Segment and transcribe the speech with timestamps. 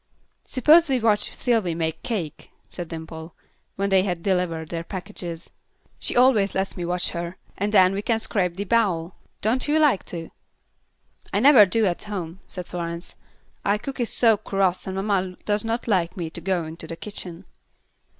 [0.47, 3.35] "Suppose we watch Sylvy make cake," said Dimple,
[3.75, 5.51] when they had delivered their packages.
[5.99, 7.37] "She always lets me watch her.
[7.55, 9.13] And then we can scrape the bowl.
[9.41, 10.31] Don't you like to?"
[11.31, 13.13] "I never do at home," said Florence.
[13.63, 16.95] "Our cook is so cross and mamma does not like me to go into the
[16.97, 17.45] kitchen."